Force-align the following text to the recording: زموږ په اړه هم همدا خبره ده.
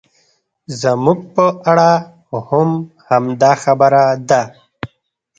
زموږ 0.81 1.19
په 1.35 1.45
اړه 1.71 1.91
هم 2.49 2.69
همدا 3.07 3.51
خبره 3.63 4.03
ده. 4.29 4.41